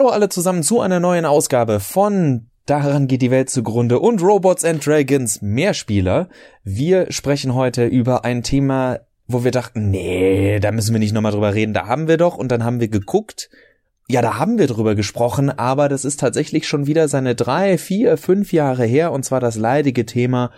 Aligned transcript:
Hallo 0.00 0.12
alle 0.12 0.30
zusammen 0.30 0.62
zu 0.62 0.80
einer 0.80 0.98
neuen 0.98 1.26
Ausgabe 1.26 1.78
von 1.78 2.46
Daran 2.64 3.06
geht 3.06 3.20
die 3.20 3.30
Welt 3.30 3.50
zugrunde 3.50 3.98
und 3.98 4.22
Robots 4.22 4.64
and 4.64 4.86
Dragons 4.86 5.42
Mehrspieler. 5.42 6.30
Wir 6.64 7.12
sprechen 7.12 7.54
heute 7.54 7.84
über 7.84 8.24
ein 8.24 8.42
Thema, 8.42 9.00
wo 9.26 9.44
wir 9.44 9.50
dachten, 9.50 9.90
nee, 9.90 10.58
da 10.58 10.72
müssen 10.72 10.94
wir 10.94 11.00
nicht 11.00 11.12
nochmal 11.12 11.32
drüber 11.32 11.52
reden, 11.52 11.74
da 11.74 11.86
haben 11.86 12.08
wir 12.08 12.16
doch 12.16 12.38
und 12.38 12.50
dann 12.50 12.64
haben 12.64 12.80
wir 12.80 12.88
geguckt. 12.88 13.50
Ja, 14.08 14.22
da 14.22 14.38
haben 14.38 14.58
wir 14.58 14.68
drüber 14.68 14.94
gesprochen, 14.94 15.50
aber 15.50 15.90
das 15.90 16.06
ist 16.06 16.18
tatsächlich 16.18 16.66
schon 16.66 16.86
wieder 16.86 17.06
seine 17.06 17.34
drei, 17.34 17.76
vier, 17.76 18.16
fünf 18.16 18.54
Jahre 18.54 18.86
her 18.86 19.12
und 19.12 19.26
zwar 19.26 19.40
das 19.40 19.56
leidige 19.56 20.06
Thema 20.06 20.50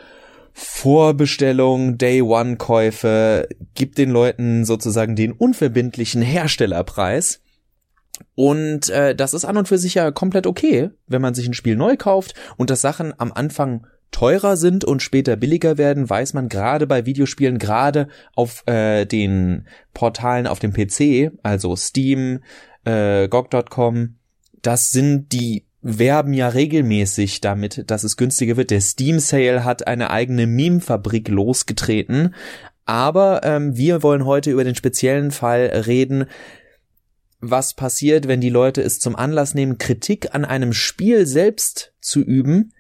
Vorbestellung, 0.53 1.99
Day-One-Käufe, 1.99 3.49
gibt 3.75 3.99
den 3.99 4.11
Leuten 4.11 4.65
sozusagen 4.65 5.17
den 5.17 5.33
unverbindlichen 5.33 6.23
Herstellerpreis. 6.23 7.42
Und 8.35 8.89
äh, 8.91 9.15
das 9.15 9.35
ist 9.35 9.45
an 9.45 9.57
und 9.57 9.69
für 9.69 9.79
sich 9.79 9.95
ja 9.95 10.11
komplett 10.11 10.47
okay, 10.47 10.91
wenn 11.07 11.23
man 11.23 11.35
sich 11.35 11.47
ein 11.47 11.55
Spiel 11.55 11.77
neu 11.77 11.97
kauft 11.97 12.35
und 12.57 12.71
dass 12.71 12.81
Sachen 12.81 13.19
am 13.19 13.33
Anfang 13.33 13.87
teurer 14.11 14.57
sind 14.57 14.85
und 14.85 15.03
später 15.03 15.37
billiger 15.37 15.79
werden, 15.79 16.09
weiß 16.09 16.35
man 16.35 16.49
gerade 16.49 16.87
bei 16.87 17.07
Videospielen, 17.07 17.59
gerade 17.59 18.09
auf 18.35 18.63
äh, 18.67 19.07
den 19.07 19.67
Portalen 19.95 20.47
auf 20.47 20.59
dem 20.59 20.73
PC, 20.73 21.33
also 21.43 21.75
Steam, 21.77 22.41
äh, 22.85 23.29
GOG.com, 23.29 24.17
das 24.61 24.91
sind 24.91 25.33
die 25.33 25.65
werben 25.83 26.33
ja 26.33 26.49
regelmäßig 26.49 27.41
damit, 27.41 27.91
dass 27.91 28.05
es 28.05 28.17
günstiger 28.17 28.57
wird. 28.57 28.71
Der 28.71 28.81
Steam 28.81 29.19
Sale 29.19 29.65
hat 29.65 29.87
eine 29.89 30.11
eigene 30.11 30.47
Meme-Fabrik 30.47 31.29
losgetreten. 31.29 32.35
Aber 32.85 33.43
ähm, 33.45 33.77
wir 33.77 34.03
wollen 34.03 34.25
heute 34.25 34.51
über 34.51 34.65
den 34.65 34.75
speziellen 34.75 35.31
Fall 35.31 35.85
reden, 35.87 36.27
was 37.43 37.75
passiert, 37.75 38.29
wenn 38.29 38.41
die 38.41 38.49
Leute 38.49 38.81
es 38.83 39.01
zum 39.01 39.17
Anlass 39.17 39.53
nehmen, 39.53 39.77
Kritik 39.77 40.35
an 40.35 40.45
einem 40.45 40.73
Spiel 40.73 41.27
selbst 41.27 41.93
zu 42.01 42.21
üben, 42.21 42.73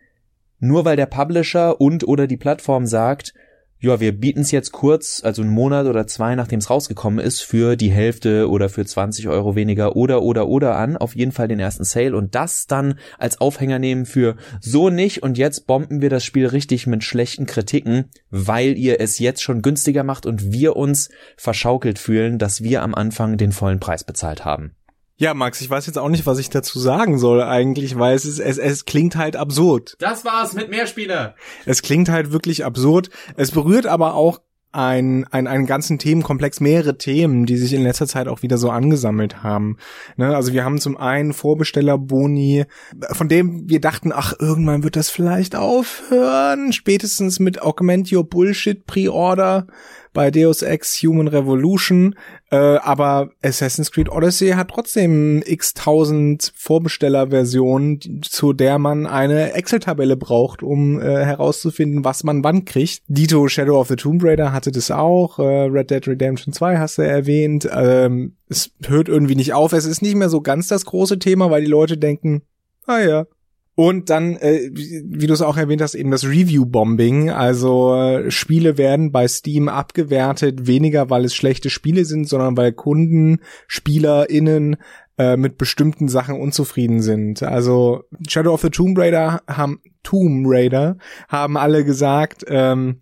nur 0.60 0.84
weil 0.84 0.96
der 0.96 1.06
Publisher 1.06 1.80
und 1.80 2.06
oder 2.06 2.28
die 2.28 2.36
Plattform 2.36 2.86
sagt, 2.86 3.34
ja, 3.82 3.98
wir 3.98 4.12
bieten 4.12 4.42
es 4.42 4.52
jetzt 4.52 4.70
kurz, 4.70 5.22
also 5.24 5.42
einen 5.42 5.50
Monat 5.50 5.86
oder 5.86 6.06
zwei, 6.06 6.36
nachdem 6.36 6.60
es 6.60 6.70
rausgekommen 6.70 7.18
ist, 7.18 7.40
für 7.40 7.74
die 7.74 7.90
Hälfte 7.90 8.48
oder 8.48 8.68
für 8.68 8.86
20 8.86 9.26
Euro 9.26 9.56
weniger 9.56 9.96
oder 9.96 10.22
oder 10.22 10.46
oder 10.46 10.76
an, 10.76 10.96
auf 10.96 11.16
jeden 11.16 11.32
Fall 11.32 11.48
den 11.48 11.58
ersten 11.58 11.82
Sale 11.82 12.16
und 12.16 12.36
das 12.36 12.68
dann 12.68 13.00
als 13.18 13.40
Aufhänger 13.40 13.80
nehmen 13.80 14.06
für 14.06 14.36
so 14.60 14.88
nicht 14.88 15.24
und 15.24 15.36
jetzt 15.36 15.66
bomben 15.66 16.00
wir 16.00 16.10
das 16.10 16.24
Spiel 16.24 16.46
richtig 16.46 16.86
mit 16.86 17.02
schlechten 17.02 17.44
Kritiken, 17.44 18.04
weil 18.30 18.78
ihr 18.78 19.00
es 19.00 19.18
jetzt 19.18 19.42
schon 19.42 19.62
günstiger 19.62 20.04
macht 20.04 20.26
und 20.26 20.52
wir 20.52 20.76
uns 20.76 21.08
verschaukelt 21.36 21.98
fühlen, 21.98 22.38
dass 22.38 22.62
wir 22.62 22.82
am 22.82 22.94
Anfang 22.94 23.36
den 23.36 23.50
vollen 23.50 23.80
Preis 23.80 24.04
bezahlt 24.04 24.44
haben. 24.44 24.76
Ja, 25.22 25.34
Max, 25.34 25.60
ich 25.60 25.70
weiß 25.70 25.86
jetzt 25.86 25.98
auch 25.98 26.08
nicht, 26.08 26.26
was 26.26 26.40
ich 26.40 26.50
dazu 26.50 26.80
sagen 26.80 27.16
soll 27.16 27.44
eigentlich, 27.44 27.96
weil 27.96 28.16
es 28.16 28.24
ist, 28.24 28.40
es, 28.40 28.58
es 28.58 28.86
klingt 28.86 29.14
halt 29.14 29.36
absurd. 29.36 29.94
Das 30.00 30.24
war's 30.24 30.52
mit 30.52 30.68
Mehrspieler. 30.68 31.36
Es 31.64 31.82
klingt 31.82 32.08
halt 32.08 32.32
wirklich 32.32 32.64
absurd. 32.64 33.08
Es 33.36 33.52
berührt 33.52 33.86
aber 33.86 34.14
auch 34.14 34.40
ein, 34.72 35.24
ein, 35.30 35.46
einen 35.46 35.66
ganzen 35.66 36.00
Themenkomplex, 36.00 36.58
mehrere 36.58 36.98
Themen, 36.98 37.46
die 37.46 37.56
sich 37.56 37.72
in 37.72 37.84
letzter 37.84 38.08
Zeit 38.08 38.26
auch 38.26 38.42
wieder 38.42 38.58
so 38.58 38.70
angesammelt 38.70 39.44
haben. 39.44 39.76
Ne? 40.16 40.34
Also 40.34 40.52
wir 40.52 40.64
haben 40.64 40.80
zum 40.80 40.96
einen 40.96 41.32
Vorbestellerboni, 41.32 42.64
von 43.12 43.28
dem 43.28 43.68
wir 43.68 43.80
dachten, 43.80 44.10
ach, 44.12 44.34
irgendwann 44.40 44.82
wird 44.82 44.96
das 44.96 45.08
vielleicht 45.08 45.54
aufhören, 45.54 46.72
spätestens 46.72 47.38
mit 47.38 47.62
Augment 47.62 48.12
Your 48.12 48.28
Bullshit 48.28 48.86
Pre-Order 48.86 49.68
bei 50.12 50.30
Deus 50.30 50.62
Ex 50.62 51.02
Human 51.02 51.28
Revolution, 51.28 52.14
äh, 52.50 52.56
aber 52.56 53.30
Assassin's 53.42 53.90
Creed 53.90 54.10
Odyssey 54.10 54.50
hat 54.50 54.68
trotzdem 54.68 55.42
x 55.44 55.74
tausend 55.74 56.52
Vorbestellerversionen, 56.54 58.22
zu 58.22 58.52
der 58.52 58.78
man 58.78 59.06
eine 59.06 59.52
Excel-Tabelle 59.52 60.16
braucht, 60.16 60.62
um 60.62 61.00
äh, 61.00 61.24
herauszufinden, 61.24 62.04
was 62.04 62.24
man 62.24 62.44
wann 62.44 62.64
kriegt. 62.64 63.02
Dito 63.08 63.48
Shadow 63.48 63.80
of 63.80 63.88
the 63.88 63.96
Tomb 63.96 64.22
Raider 64.22 64.52
hatte 64.52 64.70
das 64.70 64.90
auch, 64.90 65.38
äh, 65.38 65.42
Red 65.42 65.90
Dead 65.90 66.06
Redemption 66.06 66.52
2 66.52 66.78
hast 66.78 66.98
du 66.98 67.02
erwähnt. 67.02 67.68
Ähm, 67.72 68.36
es 68.48 68.70
hört 68.86 69.08
irgendwie 69.08 69.36
nicht 69.36 69.54
auf. 69.54 69.72
Es 69.72 69.86
ist 69.86 70.02
nicht 70.02 70.16
mehr 70.16 70.28
so 70.28 70.40
ganz 70.40 70.68
das 70.68 70.84
große 70.84 71.18
Thema, 71.18 71.50
weil 71.50 71.62
die 71.62 71.70
Leute 71.70 71.96
denken, 71.96 72.42
ah 72.86 73.00
ja, 73.00 73.26
und 73.74 74.10
dann, 74.10 74.36
äh, 74.36 74.70
wie, 74.72 75.26
du 75.26 75.32
es 75.32 75.40
auch 75.40 75.56
erwähnt 75.56 75.80
hast, 75.80 75.94
eben 75.94 76.10
das 76.10 76.24
Review-Bombing. 76.24 77.30
Also 77.30 77.94
äh, 77.94 78.30
Spiele 78.30 78.76
werden 78.76 79.12
bei 79.12 79.26
Steam 79.26 79.68
abgewertet, 79.68 80.66
weniger 80.66 81.08
weil 81.08 81.24
es 81.24 81.34
schlechte 81.34 81.70
Spiele 81.70 82.04
sind, 82.04 82.28
sondern 82.28 82.56
weil 82.56 82.72
Kunden, 82.72 83.40
SpielerInnen 83.68 84.76
äh, 85.16 85.38
mit 85.38 85.56
bestimmten 85.56 86.08
Sachen 86.08 86.38
unzufrieden 86.38 87.00
sind. 87.00 87.42
Also 87.42 88.04
Shadow 88.28 88.52
of 88.52 88.60
the 88.60 88.70
Tomb 88.70 88.98
Raider 88.98 89.40
haben 89.48 89.80
Tomb 90.02 90.44
Raider 90.46 90.98
haben 91.28 91.56
alle 91.56 91.84
gesagt, 91.84 92.44
ähm, 92.48 93.00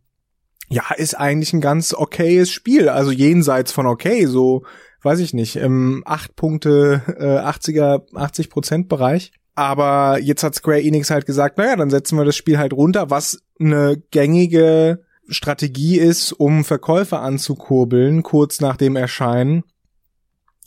ja, 0.69 0.85
ist 0.97 1.15
eigentlich 1.15 1.53
ein 1.53 1.61
ganz 1.61 1.95
okayes 1.95 2.49
Spiel. 2.51 2.89
Also 2.89 3.11
jenseits 3.11 3.73
von 3.73 3.87
okay, 3.87 4.27
so 4.27 4.63
weiß 5.03 5.21
ich 5.21 5.35
nicht, 5.35 5.57
im 5.57 6.03
8 6.05 6.37
Punkte, 6.37 7.03
äh, 7.19 7.39
80er, 7.39 8.15
80 8.15 8.51
Prozent 8.51 8.89
Bereich. 8.89 9.33
Aber 9.61 10.19
jetzt 10.19 10.43
hat 10.43 10.55
Square 10.55 10.81
Enix 10.81 11.11
halt 11.11 11.27
gesagt, 11.27 11.59
naja, 11.59 11.77
dann 11.77 11.91
setzen 11.91 12.17
wir 12.17 12.25
das 12.25 12.35
Spiel 12.35 12.57
halt 12.57 12.73
runter, 12.73 13.11
was 13.11 13.43
eine 13.61 14.03
gängige 14.11 15.05
Strategie 15.29 15.99
ist, 15.99 16.33
um 16.33 16.65
Verkäufe 16.65 17.19
anzukurbeln, 17.19 18.23
kurz 18.23 18.63
nach 18.63 18.79
dem 18.79 18.97
Erscheinen. 18.97 19.65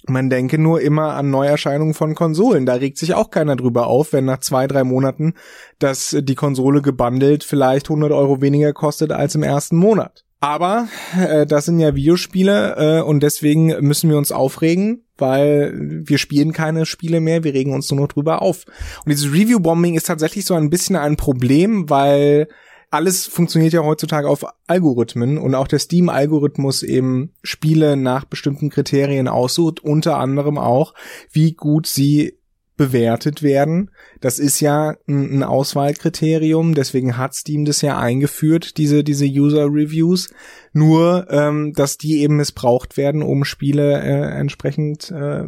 Man 0.06 0.30
denke 0.30 0.60
nur 0.60 0.80
immer 0.80 1.16
an 1.16 1.32
Neuerscheinungen 1.32 1.96
von 1.96 2.14
Konsolen. 2.14 2.68
Da 2.68 2.76
regt 2.76 3.00
sich 3.00 3.16
auch 3.16 3.32
keiner 3.32 3.56
drüber 3.56 3.88
auf, 3.88 4.14
wenn 4.14 4.26
nach 4.26 4.42
zwei, 4.42 4.68
drei 4.68 4.84
Monaten 4.84 5.34
dass 5.80 6.16
die 6.20 6.36
Konsole 6.36 6.84
gebundelt 6.84 7.44
vielleicht 7.44 7.88
100 7.90 8.12
Euro 8.12 8.42
weniger 8.42 8.74
kostet 8.74 9.12
als 9.12 9.34
im 9.34 9.42
ersten 9.42 9.76
Monat. 9.76 10.24
Aber 10.44 10.90
äh, 11.18 11.46
das 11.46 11.64
sind 11.64 11.80
ja 11.80 11.96
Videospiele 11.96 12.76
äh, 12.76 13.02
und 13.02 13.24
deswegen 13.24 13.68
müssen 13.80 14.10
wir 14.10 14.18
uns 14.18 14.34
aufregen, 14.34 15.06
weil 15.18 15.72
wir 15.74 16.18
spielen 16.18 16.52
keine 16.52 16.86
Spiele 16.86 17.22
mehr, 17.22 17.46
wir 17.46 17.54
regen 17.54 17.74
uns 17.74 17.90
nur 17.90 18.02
noch 18.02 18.10
drüber 18.10 18.42
auf. 18.42 18.66
Und 19.06 19.10
dieses 19.10 19.32
Review-Bombing 19.32 19.96
ist 19.96 20.08
tatsächlich 20.08 20.44
so 20.44 20.54
ein 20.56 20.70
bisschen 20.70 20.98
ein 20.98 21.16
Problem, 21.16 21.90
weil 21.90 22.50
alles 22.90 23.26
funktioniert 23.26 23.72
ja 23.72 23.86
heutzutage 23.86 24.28
auf 24.28 24.46
Algorithmen 24.68 25.38
und 25.38 25.56
auch 25.56 25.70
der 25.70 25.80
Steam-Algorithmus 25.80 26.84
eben 26.84 27.32
Spiele 27.42 27.96
nach 27.96 28.26
bestimmten 28.26 28.70
Kriterien 28.70 29.30
aussucht, 29.30 29.80
unter 29.80 30.18
anderem 30.18 30.58
auch, 30.58 30.94
wie 31.32 31.54
gut 31.54 31.88
sie 31.88 32.38
bewertet 32.76 33.44
werden. 33.44 33.92
Das 34.22 34.40
ist 34.40 34.60
ja 34.60 34.96
ein, 35.08 35.44
Auswahlkriterium, 35.44 36.74
deswegen 36.74 37.18
hat 37.18 37.36
Steam 37.36 37.66
das 37.66 37.82
ja 37.82 37.98
eingeführt, 37.98 38.78
diese, 38.78 39.04
diese 39.04 39.26
User 39.26 39.66
Reviews. 39.66 40.34
Nur, 40.74 41.28
ähm, 41.30 41.74
dass 41.74 41.98
die 41.98 42.22
eben 42.22 42.38
missbraucht 42.38 42.98
werden, 42.98 43.22
um 43.22 43.46
Spiele 43.46 44.02
äh, 44.02 44.40
entsprechend 44.40 45.12
äh, 45.12 45.44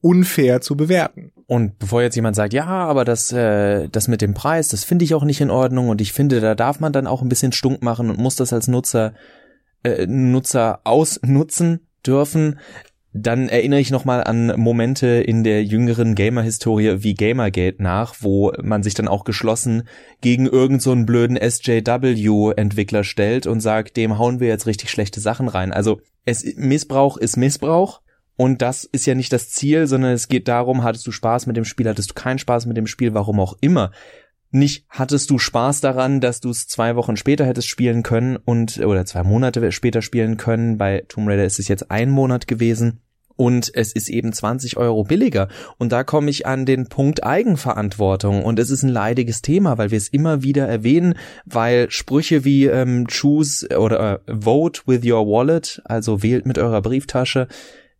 unfair 0.00 0.60
zu 0.60 0.76
bewerten. 0.76 1.32
Und 1.46 1.78
bevor 1.78 2.02
jetzt 2.02 2.14
jemand 2.14 2.36
sagt, 2.36 2.52
ja, 2.52 2.66
aber 2.66 3.04
das, 3.04 3.32
äh, 3.32 3.88
das 3.88 4.06
mit 4.06 4.22
dem 4.22 4.34
Preis, 4.34 4.68
das 4.68 4.84
finde 4.84 5.04
ich 5.04 5.14
auch 5.14 5.24
nicht 5.24 5.40
in 5.40 5.50
Ordnung 5.50 5.88
und 5.88 6.00
ich 6.00 6.12
finde, 6.12 6.40
da 6.40 6.54
darf 6.54 6.78
man 6.78 6.92
dann 6.92 7.06
auch 7.06 7.22
ein 7.22 7.28
bisschen 7.28 7.52
stunk 7.52 7.82
machen 7.82 8.10
und 8.10 8.18
muss 8.18 8.36
das 8.36 8.52
als 8.52 8.68
Nutzer, 8.68 9.14
äh, 9.82 10.06
Nutzer 10.06 10.80
ausnutzen 10.84 11.88
dürfen 12.06 12.58
dann 13.16 13.48
erinnere 13.48 13.78
ich 13.78 13.92
nochmal 13.92 14.24
an 14.24 14.52
Momente 14.56 15.06
in 15.06 15.44
der 15.44 15.62
jüngeren 15.62 16.16
Gamer-Historie 16.16 17.04
wie 17.04 17.14
Gamergate 17.14 17.80
nach, 17.80 18.16
wo 18.18 18.52
man 18.60 18.82
sich 18.82 18.94
dann 18.94 19.06
auch 19.06 19.22
geschlossen 19.22 19.84
gegen 20.20 20.46
irgendeinen 20.46 20.80
so 20.80 21.06
blöden 21.06 21.36
SJW-Entwickler 21.36 23.04
stellt 23.04 23.46
und 23.46 23.60
sagt, 23.60 23.96
dem 23.96 24.18
hauen 24.18 24.40
wir 24.40 24.48
jetzt 24.48 24.66
richtig 24.66 24.90
schlechte 24.90 25.20
Sachen 25.20 25.46
rein. 25.46 25.72
Also 25.72 26.00
es, 26.24 26.44
Missbrauch 26.56 27.16
ist 27.16 27.36
Missbrauch. 27.36 28.00
Und 28.36 28.62
das 28.62 28.82
ist 28.82 29.06
ja 29.06 29.14
nicht 29.14 29.32
das 29.32 29.48
Ziel, 29.50 29.86
sondern 29.86 30.10
es 30.10 30.26
geht 30.26 30.48
darum, 30.48 30.82
hattest 30.82 31.06
du 31.06 31.12
Spaß 31.12 31.46
mit 31.46 31.56
dem 31.56 31.64
Spiel, 31.64 31.88
hattest 31.88 32.10
du 32.10 32.14
keinen 32.14 32.40
Spaß 32.40 32.66
mit 32.66 32.76
dem 32.76 32.88
Spiel, 32.88 33.14
warum 33.14 33.38
auch 33.38 33.56
immer. 33.60 33.92
Nicht 34.50 34.86
hattest 34.88 35.30
du 35.30 35.38
Spaß 35.38 35.80
daran, 35.80 36.20
dass 36.20 36.40
du 36.40 36.50
es 36.50 36.66
zwei 36.66 36.96
Wochen 36.96 37.16
später 37.16 37.46
hättest 37.46 37.68
spielen 37.68 38.02
können 38.02 38.36
und 38.36 38.78
oder 38.78 39.04
zwei 39.06 39.22
Monate 39.22 39.70
später 39.70 40.02
spielen 40.02 40.36
können. 40.36 40.78
Bei 40.78 41.04
Tomb 41.06 41.28
Raider 41.28 41.44
ist 41.44 41.60
es 41.60 41.68
jetzt 41.68 41.92
ein 41.92 42.10
Monat 42.10 42.48
gewesen 42.48 43.02
und 43.36 43.70
es 43.74 43.92
ist 43.92 44.08
eben 44.08 44.32
20 44.32 44.76
Euro 44.76 45.04
billiger. 45.04 45.48
Und 45.78 45.92
da 45.92 46.04
komme 46.04 46.30
ich 46.30 46.46
an 46.46 46.66
den 46.66 46.88
Punkt 46.88 47.24
Eigenverantwortung. 47.24 48.44
Und 48.44 48.58
es 48.58 48.70
ist 48.70 48.82
ein 48.82 48.88
leidiges 48.88 49.42
Thema, 49.42 49.78
weil 49.78 49.90
wir 49.90 49.98
es 49.98 50.08
immer 50.08 50.42
wieder 50.42 50.66
erwähnen, 50.66 51.14
weil 51.44 51.90
Sprüche 51.90 52.44
wie 52.44 52.66
ähm, 52.66 53.06
choose 53.06 53.68
oder 53.76 54.20
äh, 54.26 54.32
vote 54.40 54.82
with 54.86 55.04
your 55.04 55.26
wallet, 55.26 55.82
also 55.84 56.22
wählt 56.22 56.46
mit 56.46 56.58
eurer 56.58 56.82
Brieftasche, 56.82 57.48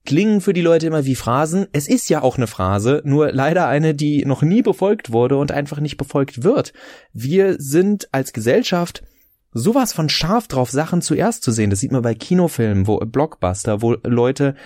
klingen 0.05 0.41
für 0.41 0.53
die 0.53 0.63
Leute 0.63 0.87
immer 0.87 1.05
wie 1.05 1.15
Phrasen. 1.15 1.67
Es 1.73 1.89
ist 1.89 2.09
ja 2.11 2.23
auch 2.23 2.37
eine 2.37 2.47
Phrase, 2.47 3.03
nur 3.05 3.33
leider 3.33 3.67
eine, 3.67 3.95
die 3.95 4.25
noch 4.25 4.43
nie 4.43 4.63
befolgt 4.63 5.13
wurde 5.13 5.37
und 5.37 5.51
einfach 5.51 5.81
nicht 5.81 5.97
befolgt 5.97 6.45
wird. 6.45 6.73
Wir 7.13 7.57
sind 7.59 8.09
als 8.13 8.33
Gesellschaft 8.33 9.03
sowas 9.53 9.93
von 9.93 10.09
scharf 10.09 10.49
drauf, 10.49 10.71
Sachen 10.71 11.01
zuerst 11.01 11.43
zu 11.43 11.53
sehen. 11.53 11.71
Das 11.71 11.81
sieht 11.81 11.93
man 11.93 12.03
bei 12.03 12.15
Kinofilmen, 12.15 12.87
wo 12.87 12.99
Blockbuster, 12.99 13.81
wo 13.83 13.97
Leute 14.03 14.57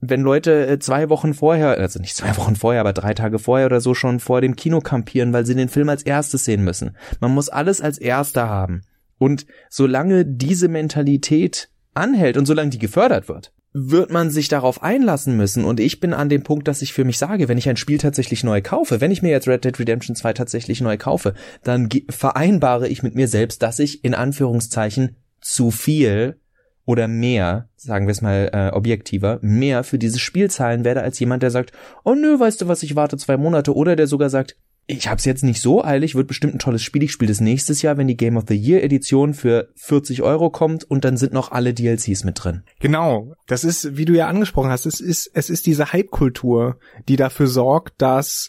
wenn 0.00 0.20
Leute 0.22 0.66
äh, 0.66 0.78
zwei 0.78 1.08
Wochen 1.08 1.34
vorher, 1.34 1.78
also 1.78 2.00
nicht 2.00 2.16
zwei 2.16 2.36
Wochen 2.36 2.56
vorher, 2.56 2.80
aber 2.80 2.92
drei 2.92 3.14
Tage 3.14 3.38
vorher 3.38 3.66
oder 3.66 3.80
so 3.80 3.94
schon 3.94 4.20
vor 4.20 4.40
dem 4.40 4.56
Kino 4.56 4.80
kampieren, 4.80 5.32
weil 5.32 5.46
sie 5.46 5.54
den 5.54 5.68
Film 5.68 5.88
als 5.88 6.02
erstes 6.02 6.44
sehen 6.44 6.64
müssen. 6.64 6.96
Man 7.20 7.32
muss 7.32 7.48
alles 7.48 7.80
als 7.80 7.98
erster 7.98 8.48
haben. 8.48 8.82
Und 9.18 9.46
solange 9.68 10.24
diese 10.24 10.68
Mentalität 10.68 11.70
anhält 11.94 12.36
und 12.36 12.46
solange 12.46 12.70
die 12.70 12.78
gefördert 12.78 13.28
wird, 13.28 13.52
wird 13.72 14.10
man 14.10 14.30
sich 14.30 14.48
darauf 14.48 14.82
einlassen 14.82 15.36
müssen. 15.36 15.64
Und 15.64 15.80
ich 15.80 16.00
bin 16.00 16.14
an 16.14 16.28
dem 16.28 16.42
Punkt, 16.42 16.68
dass 16.68 16.82
ich 16.82 16.92
für 16.92 17.04
mich 17.04 17.18
sage, 17.18 17.48
wenn 17.48 17.58
ich 17.58 17.68
ein 17.68 17.76
Spiel 17.76 17.98
tatsächlich 17.98 18.44
neu 18.44 18.62
kaufe, 18.62 19.00
wenn 19.00 19.10
ich 19.10 19.22
mir 19.22 19.30
jetzt 19.30 19.48
Red 19.48 19.64
Dead 19.64 19.78
Redemption 19.78 20.16
2 20.16 20.32
tatsächlich 20.32 20.80
neu 20.80 20.96
kaufe, 20.96 21.34
dann 21.64 21.88
vereinbare 22.08 22.88
ich 22.88 23.02
mit 23.02 23.14
mir 23.14 23.28
selbst, 23.28 23.62
dass 23.62 23.78
ich 23.78 24.04
in 24.04 24.14
Anführungszeichen 24.14 25.16
zu 25.40 25.70
viel 25.70 26.40
oder 26.88 27.06
mehr, 27.06 27.68
sagen 27.76 28.06
wir 28.06 28.12
es 28.12 28.22
mal 28.22 28.50
äh, 28.54 28.74
objektiver, 28.74 29.38
mehr 29.42 29.84
für 29.84 29.98
dieses 29.98 30.22
Spiel 30.22 30.50
zahlen 30.50 30.84
werde 30.84 31.02
als 31.02 31.18
jemand, 31.18 31.42
der 31.42 31.50
sagt, 31.50 31.72
oh 32.02 32.14
nö, 32.14 32.40
weißt 32.40 32.62
du 32.62 32.66
was, 32.66 32.82
ich 32.82 32.96
warte 32.96 33.18
zwei 33.18 33.36
Monate, 33.36 33.76
oder 33.76 33.94
der 33.94 34.06
sogar 34.06 34.30
sagt, 34.30 34.56
ich 34.86 35.06
hab's 35.06 35.26
jetzt 35.26 35.44
nicht 35.44 35.60
so 35.60 35.84
eilig, 35.84 36.14
wird 36.14 36.28
bestimmt 36.28 36.54
ein 36.54 36.58
tolles 36.58 36.82
Spiel. 36.82 37.02
Ich 37.02 37.12
spiele 37.12 37.30
das 37.30 37.42
nächstes 37.42 37.82
Jahr, 37.82 37.98
wenn 37.98 38.08
die 38.08 38.16
Game 38.16 38.38
of 38.38 38.44
the 38.48 38.56
Year 38.56 38.82
Edition 38.82 39.34
für 39.34 39.68
40 39.76 40.22
Euro 40.22 40.48
kommt 40.48 40.82
und 40.82 41.04
dann 41.04 41.18
sind 41.18 41.34
noch 41.34 41.52
alle 41.52 41.74
DLCs 41.74 42.24
mit 42.24 42.42
drin. 42.42 42.62
Genau. 42.80 43.34
Das 43.46 43.64
ist, 43.64 43.98
wie 43.98 44.06
du 44.06 44.14
ja 44.14 44.28
angesprochen 44.28 44.70
hast, 44.70 44.86
es 44.86 45.00
ist, 45.00 45.30
es 45.34 45.50
ist 45.50 45.66
diese 45.66 45.92
Hype-Kultur, 45.92 46.78
die 47.06 47.16
dafür 47.16 47.48
sorgt, 47.48 48.00
dass 48.00 48.48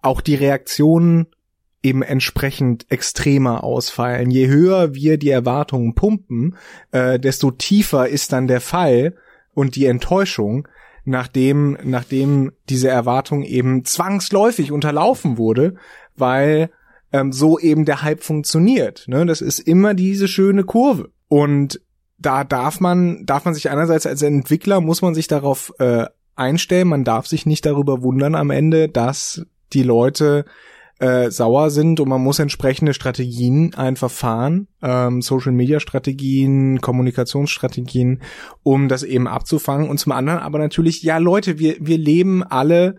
auch 0.00 0.20
die 0.20 0.36
Reaktionen 0.36 1.26
eben 1.88 2.02
entsprechend 2.02 2.86
extremer 2.90 3.64
ausfallen. 3.64 4.30
Je 4.30 4.48
höher 4.48 4.94
wir 4.94 5.18
die 5.18 5.30
Erwartungen 5.30 5.94
pumpen, 5.94 6.56
äh, 6.92 7.18
desto 7.18 7.50
tiefer 7.50 8.08
ist 8.08 8.32
dann 8.32 8.46
der 8.46 8.60
Fall 8.60 9.14
und 9.54 9.74
die 9.74 9.86
Enttäuschung, 9.86 10.68
nachdem, 11.04 11.78
nachdem 11.82 12.52
diese 12.68 12.88
Erwartung 12.88 13.42
eben 13.42 13.84
zwangsläufig 13.84 14.70
unterlaufen 14.70 15.38
wurde, 15.38 15.76
weil 16.16 16.70
ähm, 17.12 17.32
so 17.32 17.58
eben 17.58 17.86
der 17.86 18.02
Hype 18.02 18.22
funktioniert. 18.22 19.06
Ne? 19.08 19.24
Das 19.24 19.40
ist 19.40 19.58
immer 19.58 19.94
diese 19.94 20.28
schöne 20.28 20.64
Kurve. 20.64 21.10
Und 21.28 21.80
da 22.18 22.44
darf 22.44 22.80
man, 22.80 23.24
darf 23.24 23.44
man 23.46 23.54
sich 23.54 23.70
einerseits 23.70 24.06
als 24.06 24.22
Entwickler, 24.22 24.80
muss 24.80 25.00
man 25.00 25.14
sich 25.14 25.28
darauf 25.28 25.72
äh, 25.78 26.04
einstellen, 26.36 26.88
man 26.88 27.04
darf 27.04 27.26
sich 27.26 27.46
nicht 27.46 27.64
darüber 27.64 28.02
wundern 28.02 28.34
am 28.34 28.50
Ende, 28.50 28.88
dass 28.88 29.46
die 29.72 29.82
Leute 29.82 30.44
äh, 30.98 31.30
sauer 31.30 31.70
sind 31.70 32.00
und 32.00 32.08
man 32.08 32.22
muss 32.22 32.38
entsprechende 32.38 32.92
Strategien 32.94 33.74
einfach 33.74 34.10
fahren, 34.10 34.68
ähm, 34.82 35.22
Social 35.22 35.52
Media 35.52 35.80
Strategien, 35.80 36.80
Kommunikationsstrategien, 36.80 38.22
um 38.62 38.88
das 38.88 39.04
eben 39.04 39.28
abzufangen. 39.28 39.88
Und 39.88 39.98
zum 39.98 40.12
anderen 40.12 40.40
aber 40.40 40.58
natürlich, 40.58 41.02
ja 41.02 41.18
Leute, 41.18 41.58
wir, 41.58 41.76
wir 41.80 41.98
leben 41.98 42.42
alle 42.42 42.96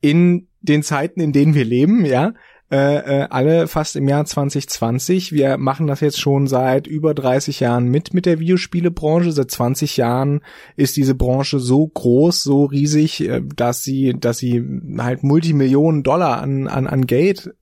in 0.00 0.48
den 0.60 0.82
Zeiten, 0.82 1.20
in 1.20 1.32
denen 1.32 1.54
wir 1.54 1.64
leben, 1.64 2.04
ja 2.04 2.34
äh, 2.70 3.22
äh, 3.22 3.26
alle 3.30 3.66
fast 3.66 3.96
im 3.96 4.06
Jahr 4.06 4.24
2020. 4.24 5.32
Wir 5.32 5.58
machen 5.58 5.88
das 5.88 6.00
jetzt 6.00 6.20
schon 6.20 6.46
seit 6.46 6.86
über 6.86 7.14
30 7.14 7.58
Jahren 7.58 7.88
mit 7.88 8.14
mit 8.14 8.26
der 8.26 8.38
Videospielebranche. 8.38 9.32
Seit 9.32 9.50
20 9.50 9.96
Jahren 9.96 10.40
ist 10.76 10.96
diese 10.96 11.16
Branche 11.16 11.58
so 11.58 11.86
groß, 11.86 12.42
so 12.42 12.66
riesig, 12.66 13.28
äh, 13.28 13.42
dass 13.42 13.82
sie, 13.82 14.14
dass 14.18 14.38
sie 14.38 14.64
halt 14.98 15.24
Multimillionen 15.24 16.04
Dollar 16.04 16.40
an, 16.40 16.68
an, 16.68 16.86
an 16.86 17.06
Geld 17.06 17.54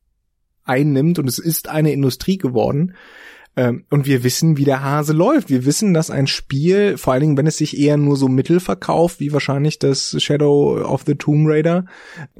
einnimmt 0.64 1.18
und 1.18 1.26
es 1.26 1.38
ist 1.38 1.68
eine 1.68 1.92
Industrie 1.92 2.36
geworden. 2.36 2.94
Ähm, 3.58 3.86
und 3.90 4.06
wir 4.06 4.22
wissen, 4.22 4.56
wie 4.56 4.64
der 4.64 4.84
Hase 4.84 5.12
läuft. 5.12 5.50
Wir 5.50 5.64
wissen, 5.64 5.92
dass 5.92 6.12
ein 6.12 6.28
Spiel, 6.28 6.96
vor 6.96 7.12
allen 7.12 7.22
Dingen, 7.22 7.36
wenn 7.36 7.48
es 7.48 7.56
sich 7.56 7.76
eher 7.76 7.96
nur 7.96 8.16
so 8.16 8.28
mittel 8.28 8.60
verkauft, 8.60 9.18
wie 9.18 9.32
wahrscheinlich 9.32 9.80
das 9.80 10.14
Shadow 10.22 10.80
of 10.80 11.02
the 11.04 11.16
Tomb 11.16 11.48
Raider, 11.48 11.84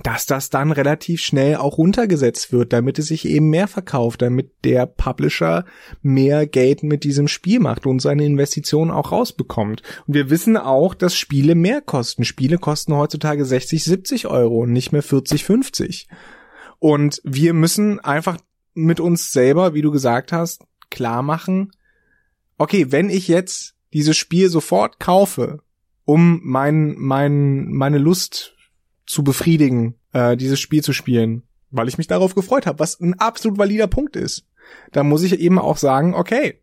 dass 0.05 0.26
das 0.26 0.49
dann 0.49 0.70
relativ 0.70 1.20
schnell 1.20 1.56
auch 1.56 1.76
runtergesetzt 1.76 2.53
wird, 2.53 2.73
damit 2.73 3.00
es 3.00 3.06
sich 3.06 3.25
eben 3.25 3.50
mehr 3.50 3.67
verkauft, 3.67 4.23
damit 4.23 4.53
der 4.62 4.87
Publisher 4.87 5.65
mehr 6.03 6.47
Geld 6.47 6.85
mit 6.85 7.03
diesem 7.03 7.26
Spiel 7.26 7.59
macht 7.59 7.85
und 7.85 8.00
seine 8.00 8.25
Investitionen 8.25 8.93
auch 8.93 9.11
rausbekommt. 9.11 9.82
Und 10.06 10.14
wir 10.14 10.31
wissen 10.31 10.56
auch, 10.56 10.94
dass 10.94 11.17
Spiele 11.17 11.56
mehr 11.56 11.81
kosten. 11.81 12.25
Spiele 12.25 12.59
kosten 12.59 12.94
heutzutage 12.94 13.44
60, 13.44 13.82
70 13.82 14.29
Euro 14.29 14.62
und 14.62 14.71
nicht 14.71 14.93
mehr 14.93 15.03
40, 15.03 15.43
50. 15.43 16.06
Und 16.79 17.21
wir 17.25 17.55
müssen 17.55 17.99
einfach 17.99 18.38
mit 18.75 19.00
uns 19.00 19.32
selber, 19.32 19.75
wie 19.75 19.82
du 19.82 19.91
gesagt 19.91 20.31
hast, 20.31 20.62
klar 20.90 21.23
machen, 21.23 21.73
okay, 22.56 22.90
wenn 22.90 23.11
ich 23.11 23.29
jetzt 23.29 23.75
dieses 23.93 24.17
Spiel 24.17 24.49
sofort 24.49 24.99
kaufe, 25.00 25.62
um 26.05 26.40
mein, 26.43 26.94
mein, 26.99 27.69
meine 27.69 27.99
Lust 27.99 28.55
zu 29.06 29.25
befriedigen, 29.25 29.94
äh, 30.12 30.37
dieses 30.37 30.61
Spiel 30.61 30.82
zu 30.82 30.93
spielen, 30.93 31.43
weil 31.70 31.88
ich 31.88 31.99
mich 31.99 32.06
darauf 32.06 32.35
gefreut 32.35 32.67
habe, 32.67 32.79
was 32.79 33.00
ein 33.00 33.14
absolut 33.14 33.58
valider 33.58 33.87
Punkt 33.87 34.17
ist, 34.17 34.46
dann 34.93 35.08
muss 35.08 35.23
ich 35.23 35.38
eben 35.38 35.58
auch 35.58 35.76
sagen, 35.76 36.14
okay, 36.14 36.61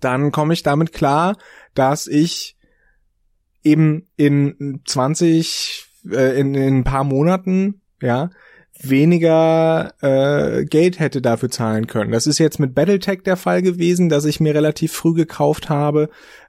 dann 0.00 0.32
komme 0.32 0.54
ich 0.54 0.62
damit 0.62 0.92
klar, 0.92 1.36
dass 1.74 2.06
ich 2.06 2.56
eben 3.62 4.08
in 4.16 4.80
20, 4.84 5.86
äh, 6.10 6.40
in, 6.40 6.54
in 6.54 6.78
ein 6.78 6.84
paar 6.84 7.04
Monaten, 7.04 7.80
ja, 8.00 8.30
weniger 8.80 9.92
äh, 10.00 10.64
Geld 10.64 10.98
hätte 10.98 11.20
dafür 11.20 11.50
zahlen 11.50 11.86
können. 11.86 12.12
Das 12.12 12.26
ist 12.26 12.38
jetzt 12.38 12.58
mit 12.58 12.74
Battletech 12.74 13.22
der 13.22 13.36
Fall 13.36 13.62
gewesen, 13.62 14.08
dass 14.08 14.24
ich 14.24 14.40
mir 14.40 14.54
relativ 14.54 14.92
früh 14.92 15.14
gekauft 15.14 15.68
habe, 15.68 16.08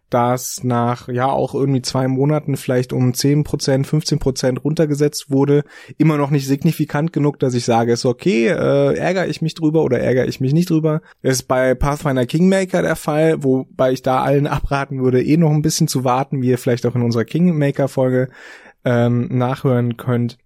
das 0.10 0.64
nach 0.64 1.08
ja 1.08 1.28
auch 1.28 1.54
irgendwie 1.54 1.81
zwei 1.81 2.08
Monaten 2.08 2.58
vielleicht 2.58 2.94
um 2.94 3.12
10%, 3.12 3.46
15% 3.86 4.60
runtergesetzt 4.60 5.30
wurde, 5.30 5.64
immer 5.98 6.18
noch 6.18 6.31
nicht 6.31 6.48
signifikant 6.48 7.14
genug, 7.14 7.40
dass 7.40 7.54
ich 7.54 7.66
sage, 7.66 7.94
ist 7.94 8.06
okay, 8.06 8.48
äh, 8.48 8.96
ärgere 8.96 9.28
ich 9.28 9.42
mich 9.42 9.54
drüber 9.54 9.84
oder 9.84 10.00
ärgere 10.00 10.28
ich 10.28 10.40
mich 10.40 10.54
nicht 10.54 10.70
drüber. 10.70 11.02
Das 11.22 11.34
ist 11.34 11.44
bei 11.44 11.76
Pathfinder 11.76 12.26
Kingmaker 12.26 12.81
der 12.81 12.96
Fall, 12.96 13.44
wobei 13.44 13.92
ich 13.92 14.02
da 14.02 14.22
allen 14.22 14.48
abraten 14.48 15.02
würde, 15.04 15.24
eh 15.24 15.38
noch 15.38 15.52
ein 15.52 15.62
bisschen 15.62 15.88
zu 15.88 16.04
warten, 16.04 16.42
wie 16.42 16.50
ihr 16.50 16.58
vielleicht 16.58 16.86
auch 16.86 16.96
in 16.96 17.04
unserer 17.04 17.26
Kingmaker-Folge 17.26 18.30
ähm, 18.86 19.28
nachhören 19.31 19.98
könnt. 19.98 20.38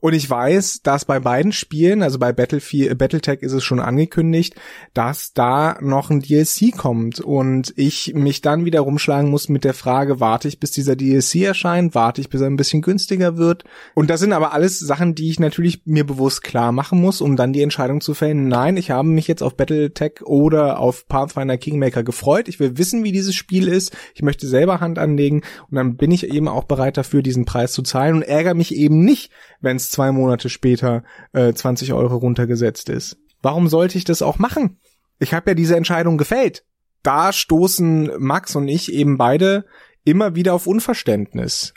Und 0.00 0.14
ich 0.14 0.28
weiß, 0.28 0.82
dass 0.82 1.04
bei 1.04 1.20
beiden 1.20 1.52
Spielen, 1.52 2.02
also 2.02 2.18
bei 2.18 2.32
Battlefield, 2.32 2.90
äh, 2.90 2.94
Battletech 2.94 3.42
ist 3.42 3.52
es 3.52 3.64
schon 3.64 3.80
angekündigt, 3.80 4.54
dass 4.94 5.32
da 5.32 5.78
noch 5.80 6.10
ein 6.10 6.20
DLC 6.20 6.76
kommt 6.76 7.20
und 7.20 7.72
ich 7.76 8.14
mich 8.14 8.40
dann 8.40 8.64
wieder 8.64 8.80
rumschlagen 8.80 9.30
muss 9.30 9.48
mit 9.48 9.64
der 9.64 9.74
Frage, 9.74 10.20
warte 10.20 10.48
ich 10.48 10.60
bis 10.60 10.70
dieser 10.70 10.96
DLC 10.96 11.42
erscheint, 11.42 11.94
warte 11.94 12.20
ich 12.20 12.30
bis 12.30 12.40
er 12.40 12.46
ein 12.46 12.56
bisschen 12.56 12.82
günstiger 12.82 13.36
wird. 13.36 13.64
Und 13.94 14.10
das 14.10 14.20
sind 14.20 14.32
aber 14.32 14.52
alles 14.52 14.78
Sachen, 14.78 15.14
die 15.14 15.30
ich 15.30 15.40
natürlich 15.40 15.82
mir 15.84 16.04
bewusst 16.04 16.42
klar 16.42 16.72
machen 16.72 17.00
muss, 17.00 17.20
um 17.20 17.36
dann 17.36 17.52
die 17.52 17.62
Entscheidung 17.62 18.00
zu 18.00 18.14
fällen, 18.14 18.48
nein, 18.48 18.76
ich 18.76 18.90
habe 18.90 19.08
mich 19.08 19.26
jetzt 19.26 19.42
auf 19.42 19.56
Battletech 19.56 20.22
oder 20.22 20.78
auf 20.78 21.08
Pathfinder 21.08 21.58
Kingmaker 21.58 22.02
gefreut. 22.02 22.48
Ich 22.48 22.60
will 22.60 22.78
wissen, 22.78 23.04
wie 23.04 23.12
dieses 23.12 23.34
Spiel 23.34 23.68
ist. 23.68 23.96
Ich 24.14 24.22
möchte 24.22 24.46
selber 24.46 24.80
Hand 24.80 24.98
anlegen 24.98 25.42
und 25.70 25.76
dann 25.76 25.96
bin 25.96 26.10
ich 26.10 26.28
eben 26.30 26.48
auch 26.48 26.64
bereit 26.64 26.96
dafür, 26.96 27.22
diesen 27.22 27.44
Preis 27.44 27.72
zu 27.72 27.82
zahlen 27.82 28.16
und 28.16 28.22
ärgere 28.22 28.54
mich 28.54 28.74
eben 28.74 29.04
nicht, 29.04 29.30
wenn 29.60 29.76
es 29.76 29.87
zwei 29.90 30.12
Monate 30.12 30.48
später 30.48 31.04
äh, 31.32 31.52
20 31.52 31.92
Euro 31.92 32.16
runtergesetzt 32.16 32.88
ist. 32.88 33.18
Warum 33.42 33.68
sollte 33.68 33.98
ich 33.98 34.04
das 34.04 34.22
auch 34.22 34.38
machen? 34.38 34.78
Ich 35.18 35.34
habe 35.34 35.50
ja 35.50 35.54
diese 35.54 35.76
Entscheidung 35.76 36.18
gefällt. 36.18 36.64
Da 37.02 37.32
stoßen 37.32 38.12
Max 38.18 38.56
und 38.56 38.68
ich 38.68 38.92
eben 38.92 39.16
beide 39.18 39.64
immer 40.04 40.34
wieder 40.34 40.54
auf 40.54 40.66
Unverständnis. 40.66 41.74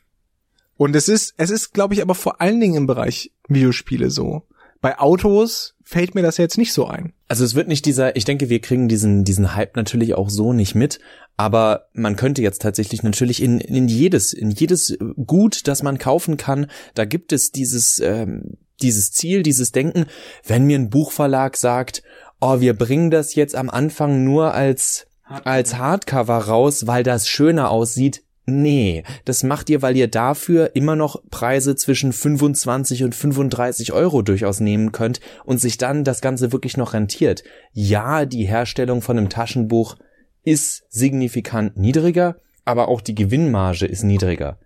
Und 0.78 0.96
es 0.96 1.10
ist, 1.10 1.34
es 1.38 1.50
ist, 1.50 1.74
glaube 1.74 1.94
ich, 1.94 2.02
aber 2.02 2.16
vor 2.16 2.42
allen 2.42 2.60
Dingen 2.60 2.76
im 2.76 2.88
Bereich 2.88 3.32
Videospiele 3.48 4.10
so. 4.10 4.48
Bei 4.82 4.98
Autos 4.98 5.76
fällt 5.84 6.16
mir 6.16 6.24
das 6.24 6.38
jetzt 6.38 6.58
nicht 6.58 6.74
so 6.74 6.88
ein. 6.88 7.14
Also 7.28 7.46
es 7.46 7.54
wird 7.54 7.68
nicht 7.68 7.86
dieser, 7.86 8.16
ich 8.16 8.26
denke, 8.26 8.50
wir 8.50 8.60
kriegen 8.60 8.88
diesen, 8.88 9.24
diesen 9.24 9.56
Hype 9.56 9.76
natürlich 9.76 10.16
auch 10.16 10.30
so 10.30 10.54
nicht 10.54 10.74
mit, 10.74 11.00
aber 11.38 11.88
man 11.94 12.16
könnte 12.16 12.42
jetzt 12.42 12.62
tatsächlich 12.62 13.04
natürlich 13.04 13.42
in, 13.42 13.60
in 13.60 13.88
jedes, 13.88 14.34
in 14.34 14.50
jedes 14.50 14.98
Gut, 15.26 15.68
das 15.68 15.84
man 15.84 16.00
kaufen 16.00 16.38
kann, 16.38 16.68
da 16.96 17.06
gibt 17.06 17.32
es 17.32 17.52
dieses, 17.52 18.00
ähm, 18.00 18.58
dieses 18.82 19.12
Ziel, 19.12 19.44
dieses 19.44 19.72
Denken, 19.72 20.06
wenn 20.46 20.66
mir 20.66 20.80
ein 20.80 20.90
Buchverlag 20.90 21.58
sagt, 21.58 22.02
oh, 22.40 22.60
wir 22.60 22.74
bringen 22.74 23.12
das 23.12 23.36
jetzt 23.36 23.56
am 23.56 23.70
Anfang 23.70 24.24
nur 24.24 24.54
als, 24.54 25.08
als 25.24 25.78
Hardcover 25.78 26.38
raus, 26.38 26.88
weil 26.88 27.04
das 27.04 27.28
schöner 27.28 27.70
aussieht, 27.70 28.24
Nee, 28.46 29.04
das 29.26 29.44
macht 29.44 29.70
ihr, 29.70 29.82
weil 29.82 29.96
ihr 29.96 30.08
dafür 30.08 30.76
immer 30.76 30.96
noch 30.96 31.22
Preise 31.30 31.76
zwischen 31.76 32.12
25 32.12 33.04
und 33.04 33.14
35 33.14 33.94
Euro 33.94 34.24
durchaus 34.24 34.60
nehmen 34.60 34.92
könnt 34.92 35.20
und 35.46 35.60
sich 35.60 35.78
dann 35.78 36.04
das 36.04 36.22
Ganze 36.22 36.52
wirklich 36.52 36.76
noch 36.76 36.94
rentiert. 36.94 37.44
Ja, 37.72 38.26
die 38.26 38.46
Herstellung 38.46 39.02
von 39.02 39.18
einem 39.18 39.30
Taschenbuch 39.30 39.96
ist 40.44 40.84
signifikant 40.90 41.78
niedriger, 41.78 42.38
aber 42.66 42.88
auch 42.88 43.02
die 43.02 43.16
Gewinnmarge 43.16 43.86
ist 43.86 44.04
niedriger. 44.04 44.58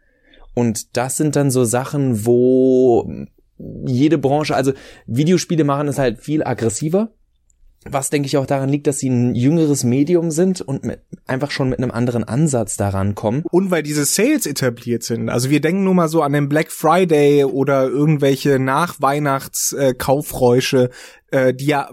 Und 0.53 0.95
das 0.95 1.17
sind 1.17 1.35
dann 1.35 1.51
so 1.51 1.65
Sachen, 1.65 2.25
wo 2.25 3.09
jede 3.57 4.17
Branche, 4.17 4.55
also 4.55 4.71
Videospiele 5.05 5.65
machen 5.65 5.89
es 5.89 5.99
halt 5.99 6.19
viel 6.21 6.43
aggressiver 6.43 7.11
was 7.89 8.09
denke 8.09 8.25
ich 8.27 8.35
auch 8.37 8.47
daran 8.47 8.69
liegt, 8.69 8.87
dass 8.87 8.99
sie 8.99 9.09
ein 9.09 9.35
jüngeres 9.35 9.83
Medium 9.83 10.31
sind 10.31 10.61
und 10.61 10.85
mit, 10.85 11.01
einfach 11.27 11.51
schon 11.51 11.67
mit 11.69 11.79
einem 11.79 11.91
anderen 11.91 12.23
Ansatz 12.23 12.77
daran 12.77 13.13
kommen. 13.13 13.43
Und 13.51 13.69
weil 13.71 13.83
diese 13.83 14.05
Sales 14.05 14.47
etabliert 14.47 15.03
sind. 15.03 15.29
Also 15.29 15.51
wir 15.51 15.61
denken 15.61 15.83
nur 15.83 15.93
mal 15.93 16.07
so 16.07 16.23
an 16.23 16.33
den 16.33 16.49
Black 16.49 16.71
Friday 16.71 17.45
oder 17.45 17.87
irgendwelche 17.87 18.57
Nachweihnachts-Kaufräusche, 18.59 20.89
äh, 21.31 21.53
die 21.53 21.67
ja 21.67 21.89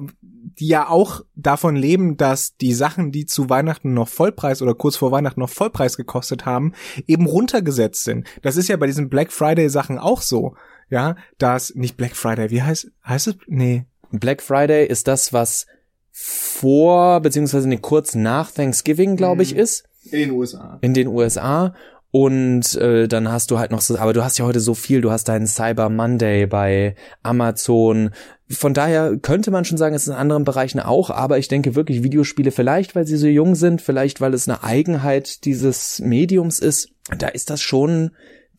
die 0.58 0.68
ja 0.68 0.88
auch 0.88 1.22
davon 1.34 1.76
leben, 1.76 2.16
dass 2.16 2.56
die 2.56 2.74
Sachen, 2.74 3.12
die 3.12 3.26
zu 3.26 3.48
Weihnachten 3.48 3.94
noch 3.94 4.08
Vollpreis 4.08 4.60
oder 4.60 4.74
kurz 4.74 4.96
vor 4.96 5.12
Weihnachten 5.12 5.40
noch 5.40 5.48
Vollpreis 5.48 5.96
gekostet 5.96 6.46
haben, 6.46 6.72
eben 7.06 7.26
runtergesetzt 7.26 8.04
sind. 8.04 8.26
Das 8.42 8.56
ist 8.56 8.68
ja 8.68 8.76
bei 8.76 8.86
diesen 8.86 9.08
Black 9.08 9.32
Friday 9.32 9.68
Sachen 9.68 9.98
auch 9.98 10.20
so. 10.20 10.54
Ja, 10.90 11.16
dass 11.38 11.74
nicht 11.74 11.96
Black 11.96 12.14
Friday, 12.14 12.50
wie 12.50 12.62
heißt 12.62 12.90
heißt 13.06 13.28
es? 13.28 13.36
Nee. 13.46 13.86
Black 14.10 14.42
Friday 14.42 14.86
ist 14.86 15.08
das, 15.08 15.32
was 15.32 15.66
vor, 16.12 17.20
beziehungsweise 17.20 17.68
ne, 17.68 17.78
kurz 17.78 18.14
nach 18.14 18.50
Thanksgiving, 18.50 19.16
glaube 19.16 19.42
ich, 19.42 19.54
mhm. 19.54 19.60
ist. 19.60 19.84
In 20.04 20.18
den 20.18 20.30
USA. 20.32 20.78
In 20.82 20.94
den 20.94 21.08
USA. 21.08 21.74
Und 22.10 22.74
äh, 22.74 23.08
dann 23.08 23.32
hast 23.32 23.50
du 23.50 23.58
halt 23.58 23.70
noch 23.70 23.80
so, 23.80 23.96
aber 23.96 24.12
du 24.12 24.22
hast 24.22 24.36
ja 24.38 24.44
heute 24.44 24.60
so 24.60 24.74
viel, 24.74 25.00
du 25.00 25.10
hast 25.10 25.28
deinen 25.28 25.46
Cyber 25.46 25.88
Monday 25.88 26.46
bei 26.46 26.94
Amazon. 27.22 28.10
Von 28.50 28.74
daher 28.74 29.16
könnte 29.16 29.50
man 29.50 29.64
schon 29.64 29.78
sagen, 29.78 29.94
es 29.94 30.02
ist 30.02 30.08
in 30.08 30.14
anderen 30.14 30.44
Bereichen 30.44 30.78
auch, 30.78 31.08
aber 31.08 31.38
ich 31.38 31.48
denke 31.48 31.74
wirklich 31.74 32.02
Videospiele 32.02 32.50
vielleicht, 32.50 32.94
weil 32.94 33.06
sie 33.06 33.16
so 33.16 33.26
jung 33.26 33.54
sind, 33.54 33.80
vielleicht 33.80 34.20
weil 34.20 34.34
es 34.34 34.46
eine 34.46 34.62
Eigenheit 34.62 35.46
dieses 35.46 36.00
Mediums 36.00 36.58
ist, 36.58 36.90
da 37.16 37.28
ist 37.28 37.48
das 37.48 37.62
schon 37.62 38.10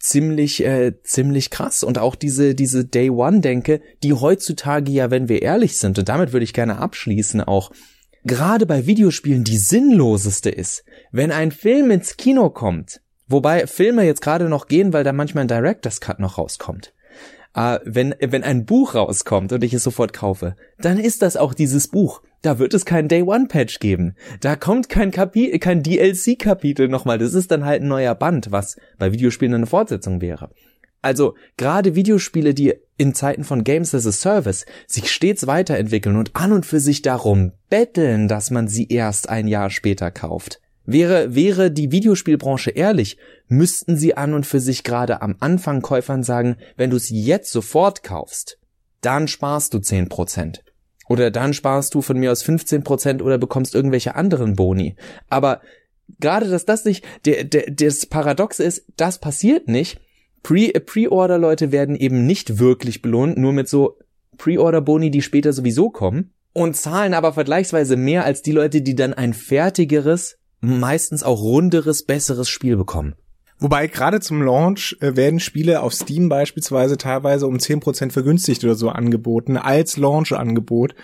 ziemlich 0.04 0.66
äh, 0.66 1.02
ziemlich 1.02 1.50
krass 1.50 1.82
und 1.82 1.98
auch 1.98 2.16
diese 2.16 2.56
diese 2.56 2.84
Day 2.84 3.10
One 3.10 3.40
Denke, 3.40 3.82
die 4.04 4.14
heutzutage 4.14 4.92
ja, 4.92 5.10
wenn 5.12 5.30
wir 5.30 5.42
ehrlich 5.42 5.80
sind 5.80 5.98
und 5.98 6.10
damit 6.10 6.34
würde 6.34 6.44
ich 6.44 6.54
gerne 6.54 6.78
abschließen 6.78 7.40
auch 7.40 7.72
gerade 8.26 8.66
bei 8.66 8.86
Videospielen 8.86 9.46
die 9.46 9.58
sinnloseste 9.58 10.50
ist. 10.50 10.84
Wenn 11.12 11.32
ein 11.32 11.52
Film 11.52 11.90
ins 11.90 12.18
Kino 12.18 12.50
kommt, 12.50 13.00
wobei 13.28 13.66
Filme 13.66 14.04
jetzt 14.04 14.22
gerade 14.22 14.50
noch 14.50 14.68
gehen, 14.68 14.92
weil 14.92 15.06
da 15.06 15.14
manchmal 15.14 15.46
ein 15.46 15.48
Director's 15.50 16.02
Cut 16.02 16.20
noch 16.20 16.38
rauskommt. 16.38 16.94
Äh, 17.56 17.80
wenn, 17.86 18.16
wenn 18.20 18.44
ein 18.44 18.66
Buch 18.66 18.96
rauskommt 18.96 19.52
und 19.52 19.64
ich 19.64 19.74
es 19.74 19.84
sofort 19.84 20.14
kaufe, 20.14 20.56
dann 20.80 21.00
ist 21.00 21.22
das 21.22 21.38
auch 21.38 21.54
dieses 21.54 21.88
Buch. 21.88 22.22
Da 22.42 22.60
wird 22.60 22.74
es 22.74 22.86
kein 22.86 23.08
Day 23.08 23.22
One 23.22 23.48
Patch 23.48 23.80
geben. 23.80 24.16
Da 24.42 24.56
kommt 24.56 24.90
kein 24.90 25.12
Kapitel, 25.12 25.60
kein 25.60 25.84
DLC 25.84 26.38
Kapitel 26.38 26.90
nochmal. 26.90 27.18
Das 27.18 27.34
ist 27.34 27.52
dann 27.52 27.66
halt 27.66 27.82
ein 27.82 27.88
neuer 27.88 28.16
Band, 28.16 28.52
was 28.52 28.76
bei 28.98 29.12
Videospielen 29.14 29.54
eine 29.54 29.66
Fortsetzung 29.66 30.20
wäre. 30.20 30.50
Also 31.02 31.36
gerade 31.58 31.96
Videospiele, 31.96 32.54
die 32.54 32.74
in 32.98 33.14
Zeiten 33.14 33.44
von 33.44 33.64
Games 33.64 33.94
as 33.94 34.08
a 34.08 34.12
Service 34.12 34.66
sich 34.88 35.12
stets 35.12 35.48
weiterentwickeln 35.48 36.16
und 36.16 36.36
an 36.36 36.54
und 36.54 36.66
für 36.66 36.80
sich 36.80 37.02
darum 37.02 37.52
betteln, 37.70 38.28
dass 38.28 38.52
man 38.52 38.68
sie 38.68 38.88
erst 38.88 39.30
ein 39.30 39.48
Jahr 39.48 39.70
später 39.70 40.12
kauft. 40.12 40.62
Wäre, 40.86 41.34
wäre 41.34 41.72
die 41.72 41.92
Videospielbranche 41.92 42.72
ehrlich, 42.72 43.18
müssten 43.48 43.96
sie 43.96 44.18
an 44.18 44.34
und 44.34 44.46
für 44.46 44.60
sich 44.60 44.84
gerade 44.84 45.22
am 45.22 45.38
Anfang 45.40 45.82
Käufern 45.82 46.24
sagen, 46.24 46.58
wenn 46.76 46.90
du 46.90 46.98
es 46.98 47.10
jetzt 47.10 47.52
sofort 47.52 48.04
kaufst, 48.04 48.60
dann 49.02 49.28
sparst 49.28 49.74
du 49.74 49.78
10%. 49.78 50.60
Oder 51.10 51.32
dann 51.32 51.54
sparst 51.54 51.94
du 51.96 52.02
von 52.02 52.18
mir 52.18 52.32
aus 52.32 52.44
15% 52.44 53.22
oder 53.22 53.38
bekommst 53.38 53.76
irgendwelche 53.76 54.16
anderen 54.16 54.56
Boni. 54.56 54.96
Aber 55.30 55.62
gerade, 56.20 56.50
dass 56.50 56.66
das 56.66 56.86
nicht, 56.86 57.06
der, 57.26 57.44
der, 57.44 57.72
das 57.72 58.06
Paradox 58.06 58.60
ist, 58.60 58.86
das 58.98 59.20
passiert 59.20 59.68
nicht. 59.68 60.00
Pre-Order-Leute 60.44 61.72
werden 61.72 61.96
eben 61.96 62.26
nicht 62.26 62.60
wirklich 62.60 63.02
belohnt, 63.02 63.38
nur 63.38 63.54
mit 63.54 63.70
so 63.70 63.98
Pre-Order-Boni, 64.38 65.12
die 65.12 65.22
später 65.22 65.54
sowieso 65.54 65.90
kommen 65.90 66.34
und 66.54 66.76
zahlen 66.76 67.14
aber 67.14 67.34
vergleichsweise 67.34 67.96
mehr 67.96 68.26
als 68.26 68.42
die 68.42 68.52
Leute, 68.52 68.82
die 68.82 68.96
dann 68.96 69.14
ein 69.14 69.34
fertigeres, 69.34 70.38
meistens 70.64 71.24
auch 71.24 71.42
runderes, 71.42 72.04
besseres 72.06 72.50
Spiel 72.50 72.78
bekommen. 72.78 73.16
Wobei 73.60 73.88
gerade 73.88 74.20
zum 74.20 74.42
Launch 74.42 74.98
äh, 75.00 75.16
werden 75.16 75.40
Spiele 75.40 75.82
auf 75.82 75.94
Steam 75.94 76.28
beispielsweise 76.28 76.98
teilweise 76.98 77.48
um 77.48 77.60
zehn 77.60 77.80
Prozent 77.80 78.14
vergünstigt 78.14 78.64
oder 78.64 78.76
so 78.76 78.90
angeboten, 78.90 79.58
als 79.58 79.98
Launch-Angebot. 79.98 80.96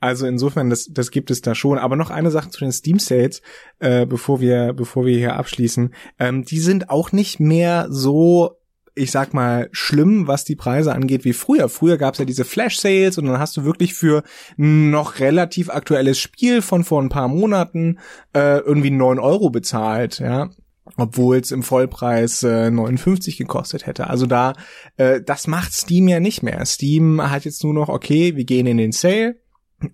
Also 0.00 0.26
insofern, 0.26 0.68
das, 0.68 0.88
das 0.90 1.10
gibt 1.10 1.30
es 1.30 1.40
da 1.40 1.54
schon. 1.54 1.78
Aber 1.78 1.96
noch 1.96 2.10
eine 2.10 2.30
Sache 2.30 2.50
zu 2.50 2.60
den 2.60 2.72
Steam 2.72 2.98
Sales, 2.98 3.40
äh, 3.78 4.04
bevor 4.04 4.40
wir, 4.40 4.72
bevor 4.74 5.06
wir 5.06 5.16
hier 5.16 5.36
abschließen. 5.36 5.94
Ähm, 6.18 6.44
die 6.44 6.60
sind 6.60 6.90
auch 6.90 7.12
nicht 7.12 7.40
mehr 7.40 7.86
so 7.90 8.58
ich 8.94 9.10
sag 9.10 9.34
mal, 9.34 9.68
schlimm, 9.72 10.28
was 10.28 10.44
die 10.44 10.56
Preise 10.56 10.94
angeht, 10.94 11.24
wie 11.24 11.32
früher. 11.32 11.68
Früher 11.68 11.98
gab's 11.98 12.18
ja 12.18 12.24
diese 12.24 12.44
Flash-Sales 12.44 13.18
und 13.18 13.26
dann 13.26 13.38
hast 13.38 13.56
du 13.56 13.64
wirklich 13.64 13.94
für 13.94 14.22
noch 14.56 15.18
relativ 15.18 15.68
aktuelles 15.68 16.18
Spiel 16.18 16.62
von 16.62 16.84
vor 16.84 17.02
ein 17.02 17.08
paar 17.08 17.28
Monaten 17.28 17.98
äh, 18.34 18.58
irgendwie 18.58 18.90
neun 18.90 19.18
Euro 19.18 19.50
bezahlt, 19.50 20.20
ja 20.20 20.50
obwohl 20.96 21.38
es 21.38 21.50
im 21.50 21.62
Vollpreis 21.62 22.42
äh, 22.42 22.70
59 22.70 23.36
gekostet 23.36 23.86
hätte. 23.86 24.08
Also 24.08 24.26
da, 24.26 24.52
äh, 24.96 25.20
das 25.22 25.46
macht 25.46 25.72
Steam 25.72 26.08
ja 26.08 26.20
nicht 26.20 26.42
mehr. 26.42 26.64
Steam 26.66 27.22
hat 27.22 27.44
jetzt 27.44 27.64
nur 27.64 27.74
noch, 27.74 27.88
okay, 27.88 28.36
wir 28.36 28.44
gehen 28.44 28.66
in 28.66 28.76
den 28.76 28.92
Sale 28.92 29.40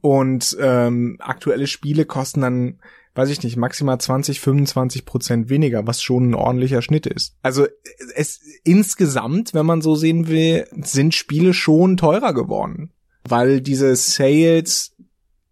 und 0.01 0.57
ähm, 0.61 1.17
aktuelle 1.21 1.67
Spiele 1.67 2.05
kosten 2.05 2.41
dann 2.41 2.81
weiß 3.15 3.31
ich 3.31 3.43
nicht, 3.43 3.57
maximal 3.57 3.99
20, 3.99 4.41
25 4.41 5.05
Prozent 5.05 5.49
weniger, 5.49 5.87
was 5.87 6.03
schon 6.03 6.31
ein 6.31 6.35
ordentlicher 6.35 6.83
Schnitt 6.83 7.07
ist. 7.07 7.37
Also 7.43 7.67
es 8.15 8.41
insgesamt, 8.65 9.55
wenn 9.55 9.67
man 9.67 9.83
so 9.83 9.97
sehen 9.97 10.29
will, 10.29 10.67
sind 10.83 11.15
Spiele 11.15 11.53
schon 11.53 11.97
teurer 11.97 12.33
geworden, 12.33 12.93
weil 13.29 13.61
diese 13.61 13.95
Sales 13.97 14.97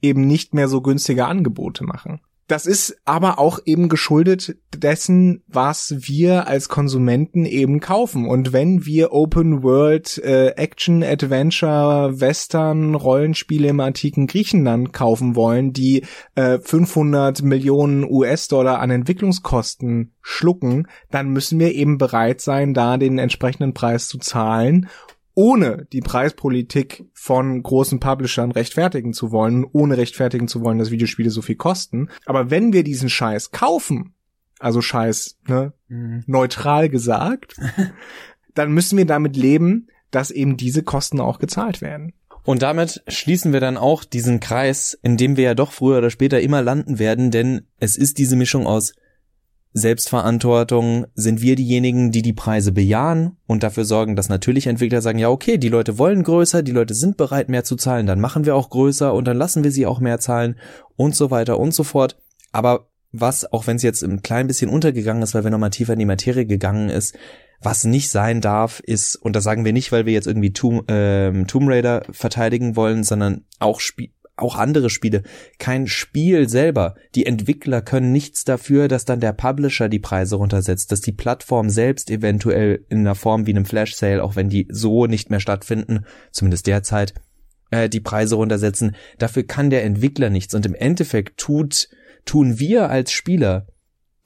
eben 0.01 0.27
nicht 0.27 0.55
mehr 0.55 0.69
so 0.69 0.81
günstige 0.81 1.27
Angebote 1.27 1.85
machen. 1.85 2.21
Das 2.49 2.65
ist 2.65 2.97
aber 3.05 3.39
auch 3.39 3.59
eben 3.67 3.91
geschuldet 3.91 4.57
dessen, 4.75 5.43
was 5.49 5.95
wir 5.99 6.49
als 6.49 6.71
Konsumenten 6.71 7.45
eben 7.45 7.79
kaufen. 7.79 8.27
Und 8.27 8.55
wenn 8.55 8.87
wir 8.87 9.13
Open 9.13 9.63
World 9.63 10.17
äh, 10.25 10.53
Action, 10.57 11.03
Adventure, 11.03 12.21
Western, 12.21 12.95
Rollenspiele 12.95 13.69
im 13.69 13.81
antiken 13.81 14.27
Griechenland 14.27 14.95
kaufen 14.95 15.37
wollen, 15.37 15.75
die 15.75 16.05
äh, 16.37 16.59
500 16.59 17.43
Millionen 17.43 18.03
US-Dollar 18.11 18.81
an 18.81 18.91
Entwicklungskosten 18.91 20.15
schlucken, 20.23 20.89
dann 21.11 21.29
müssen 21.29 21.61
wir 21.61 21.75
eben 21.75 21.99
bereit 21.99 22.41
sein, 22.41 22.73
da 22.73 22.97
den 22.97 23.19
entsprechenden 23.19 23.75
Preis 23.75 24.09
zu 24.09 24.17
zahlen 24.17 24.89
ohne 25.39 25.87
die 25.93 26.01
Preispolitik 26.01 27.05
von 27.13 27.63
großen 27.63 28.01
Publishern 28.01 28.51
rechtfertigen 28.51 29.13
zu 29.13 29.31
wollen, 29.31 29.65
ohne 29.71 29.97
rechtfertigen 29.97 30.49
zu 30.49 30.63
wollen, 30.63 30.79
dass 30.79 30.91
Videospiele 30.91 31.31
so 31.31 31.43
viel 31.43 31.55
kosten. 31.55 32.09
Aber 32.27 32.51
wenn 32.51 32.73
wir 32.73 32.83
diesen 32.83 33.09
Scheiß 33.09 33.53
kaufen, 33.53 34.15
also 34.59 34.83
Scheiß, 34.83 35.39
ne, 35.47 35.75
mhm. 35.87 36.25
neutral 36.27 36.89
gesagt, 36.89 37.55
dann 38.55 38.73
müssen 38.73 38.99
wir 38.99 39.07
damit 39.07 39.37
leben, 39.37 39.87
dass 40.11 40.33
eben 40.33 40.57
diese 40.57 40.83
Kosten 40.83 41.21
auch 41.21 41.39
gezahlt 41.39 41.83
werden. 41.83 42.15
Und 42.43 42.63
damit 42.63 43.05
schließen 43.07 43.53
wir 43.53 43.61
dann 43.61 43.77
auch 43.77 44.03
diesen 44.03 44.41
Kreis, 44.41 44.99
in 45.03 45.17
dem 45.17 45.37
wir 45.37 45.45
ja 45.45 45.55
doch 45.55 45.71
früher 45.71 45.99
oder 45.99 46.11
später 46.11 46.41
immer 46.41 46.63
landen 46.63 46.99
werden, 46.99 47.31
denn 47.31 47.63
es 47.79 47.95
ist 47.95 48.19
diese 48.19 48.35
Mischung 48.35 48.67
aus 48.67 48.93
Selbstverantwortung 49.73 51.07
sind 51.15 51.43
wir 51.43 51.55
diejenigen, 51.55 52.11
die 52.11 52.23
die 52.23 52.33
Preise 52.33 52.73
bejahen 52.73 53.37
und 53.47 53.63
dafür 53.63 53.85
sorgen, 53.85 54.17
dass 54.17 54.29
natürlich 54.29 54.67
Entwickler 54.67 55.03
sagen, 55.03 55.19
ja, 55.19 55.29
okay, 55.29 55.59
die 55.59 55.69
Leute 55.69 55.99
wollen 55.99 56.23
größer, 56.23 56.63
die 56.63 56.73
Leute 56.73 56.95
sind 56.95 57.17
bereit, 57.17 57.49
mehr 57.49 57.65
zu 57.65 57.77
zahlen, 57.77 58.07
dann 58.07 58.21
machen 58.21 58.47
wir 58.47 58.57
auch 58.57 58.71
größer 58.71 59.13
und 59.13 59.27
dann 59.27 59.37
lassen 59.37 59.65
wir 59.65 59.71
sie 59.71 59.87
auch 59.87 60.01
mehr 60.01 60.19
zahlen 60.19 60.59
und 60.97 61.15
so 61.15 61.31
weiter 61.31 61.61
und 61.61 61.75
so 61.75 61.85
fort. 61.85 62.19
Aber 62.53 62.89
was, 63.13 63.51
auch 63.53 63.67
wenn 63.67 63.77
es 63.77 63.83
jetzt 63.83 64.03
ein 64.03 64.23
klein 64.23 64.47
bisschen 64.47 64.71
untergegangen 64.71 65.23
ist, 65.23 65.35
weil 65.35 65.45
wir 65.45 65.51
nochmal 65.51 65.71
tiefer 65.71 65.95
in 65.95 65.99
die 65.99 66.05
Materie 66.05 66.47
gegangen 66.47 66.91
ist, 66.91 67.17
was 67.61 67.85
nicht 67.85 68.11
sein 68.11 68.41
darf, 68.41 68.81
ist, 68.81 69.17
und 69.17 69.35
das 69.35 69.45
sagen 69.45 69.65
wir 69.65 69.73
nicht, 69.73 69.91
weil 69.91 70.07
wir 70.07 70.13
jetzt 70.13 70.27
irgendwie 70.27 70.53
Tomb, 70.53 70.89
äh, 70.91 71.45
Tomb 71.45 71.69
Raider 71.69 72.05
verteidigen 72.11 72.77
wollen, 72.77 73.03
sondern 73.05 73.45
auch 73.59 73.81
Spiel 73.81 74.11
auch 74.39 74.57
andere 74.57 74.91
Spiele, 74.91 75.23
kein 75.59 75.87
Spiel 75.87 76.49
selber. 76.49 76.95
Die 77.15 77.27
Entwickler 77.27 77.83
können 77.83 78.13
nichts 78.13 78.45
dafür, 78.45 78.89
dass 78.89 79.05
dann 79.05 79.21
der 79.21 79.33
Publisher 79.33 79.89
die 79.89 79.99
Preise 79.99 80.37
runtersetzt, 80.37 80.93
dass 80.93 81.01
die 81.01 81.13
Plattform 81.13 81.71
selbst 81.71 82.11
eventuell 82.11 82.85
in 82.89 83.01
einer 83.01 83.15
Form 83.15 83.47
wie 83.47 83.53
einem 83.53 83.65
Flash 83.65 83.95
Sale, 83.95 84.23
auch 84.23 84.37
wenn 84.37 84.49
die 84.49 84.69
so 84.71 85.07
nicht 85.07 85.31
mehr 85.31 85.41
stattfinden, 85.41 86.05
zumindest 86.31 86.67
derzeit, 86.67 87.15
äh, 87.71 87.89
die 87.89 88.01
Preise 88.01 88.37
runtersetzen. 88.37 88.97
Dafür 89.19 89.43
kann 89.43 89.71
der 89.71 89.85
Entwickler 89.85 90.31
nichts 90.31 90.55
und 90.55 90.67
im 90.67 90.75
Endeffekt 90.75 91.39
tut, 91.39 91.89
tun 92.25 92.59
wir 92.59 92.91
als 92.91 93.13
Spieler 93.13 93.67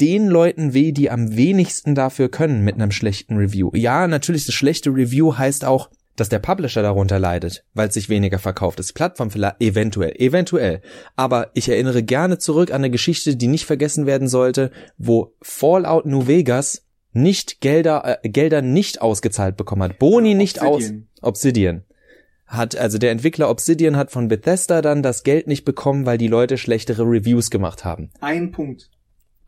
den 0.00 0.26
Leuten 0.26 0.74
weh, 0.74 0.90
die 0.92 1.10
am 1.10 1.36
wenigsten 1.36 1.94
dafür 1.94 2.28
können 2.28 2.64
mit 2.64 2.74
einem 2.74 2.90
schlechten 2.90 3.36
Review. 3.36 3.70
Ja, 3.74 4.08
natürlich, 4.08 4.46
das 4.46 4.54
schlechte 4.54 4.90
Review 4.90 5.36
heißt 5.36 5.64
auch, 5.64 5.90
dass 6.16 6.28
der 6.28 6.38
Publisher 6.38 6.82
darunter 6.82 7.18
leidet, 7.18 7.64
weil 7.74 7.88
es 7.88 7.94
sich 7.94 8.08
weniger 8.08 8.38
verkauft 8.38 8.80
ist. 8.80 8.92
Plattform 8.92 9.30
vielleicht 9.30 9.60
eventuell, 9.60 10.14
eventuell. 10.16 10.82
Aber 11.16 11.50
ich 11.54 11.68
erinnere 11.68 12.02
gerne 12.02 12.38
zurück 12.38 12.70
an 12.70 12.76
eine 12.76 12.90
Geschichte, 12.90 13.36
die 13.36 13.48
nicht 13.48 13.64
vergessen 13.64 14.06
werden 14.06 14.28
sollte, 14.28 14.70
wo 14.98 15.34
Fallout 15.40 16.06
New 16.06 16.26
Vegas 16.26 16.86
nicht 17.12 17.60
Gelder, 17.60 18.18
äh, 18.22 18.28
Gelder 18.28 18.62
nicht 18.62 19.00
ausgezahlt 19.00 19.56
bekommen 19.56 19.82
hat. 19.82 19.98
Boni 19.98 20.34
nicht 20.34 20.62
aus. 20.62 20.92
Obsidian. 21.20 21.84
hat, 22.46 22.76
also 22.76 22.98
der 22.98 23.10
Entwickler 23.10 23.48
Obsidian 23.48 23.96
hat 23.96 24.10
von 24.10 24.28
Bethesda 24.28 24.82
dann 24.82 25.02
das 25.02 25.22
Geld 25.22 25.46
nicht 25.46 25.64
bekommen, 25.64 26.04
weil 26.04 26.18
die 26.18 26.28
Leute 26.28 26.58
schlechtere 26.58 27.04
Reviews 27.04 27.50
gemacht 27.50 27.84
haben. 27.84 28.10
Ein 28.20 28.50
Punkt. 28.50 28.90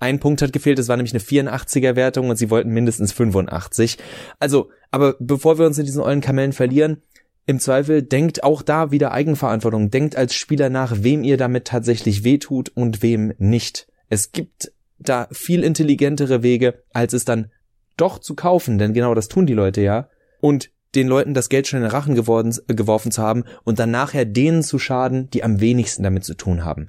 Ein 0.05 0.21
Punkt 0.21 0.43
hat 0.43 0.53
gefehlt, 0.53 0.79
es 0.79 0.89
war 0.89 0.99
nämlich 0.99 1.15
eine 1.15 1.23
84er 1.23 1.97
Wertung 1.97 2.29
und 2.29 2.37
sie 2.37 2.51
wollten 2.51 2.69
mindestens 2.69 3.11
85. 3.13 3.97
Also, 4.39 4.69
aber 4.91 5.17
bevor 5.19 5.59
wir 5.59 5.65
uns 5.65 5.79
in 5.79 5.87
diesen 5.87 6.03
ollen 6.03 6.21
Kamellen 6.21 6.53
verlieren, 6.53 6.99
im 7.47 7.59
Zweifel 7.59 8.03
denkt 8.03 8.45
auch 8.45 8.61
da 8.61 8.91
wieder 8.91 9.13
Eigenverantwortung. 9.13 9.91
Denkt 9.91 10.15
als 10.15 10.35
Spieler 10.35 10.69
nach, 10.69 10.97
wem 10.99 11.25
ihr 11.25 11.39
damit 11.39 11.65
tatsächlich 11.65 12.23
wehtut 12.23 12.69
und 12.69 13.03
wem 13.03 13.33
nicht. 13.39 13.89
Es 14.11 14.31
gibt 14.33 14.73
da 14.99 15.27
viel 15.33 15.65
intelligentere 15.65 16.43
Wege, 16.43 16.83
als 16.93 17.15
es 17.15 17.25
dann 17.25 17.51
doch 17.97 18.19
zu 18.19 18.35
kaufen, 18.35 18.77
denn 18.77 18.93
genau 18.93 19.15
das 19.15 19.29
tun 19.29 19.47
die 19.47 19.55
Leute 19.55 19.81
ja. 19.81 20.11
Und 20.43 20.71
den 20.95 21.09
Leuten 21.09 21.33
das 21.33 21.49
Geld 21.49 21.67
schon 21.67 21.79
in 21.79 21.85
den 21.85 21.93
Rachen 21.93 22.15
geworden, 22.15 22.55
äh, 22.69 22.75
geworfen 22.75 23.11
zu 23.11 23.23
haben 23.23 23.45
und 23.65 23.79
dann 23.79 23.91
nachher 23.91 24.27
denen 24.27 24.63
zu 24.63 24.79
schaden, 24.79 25.31
die 25.31 25.43
am 25.43 25.61
wenigsten 25.61 26.03
damit 26.03 26.25
zu 26.25 26.35
tun 26.35 26.63
haben. 26.63 26.89